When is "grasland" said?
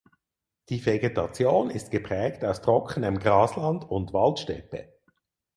3.19-3.87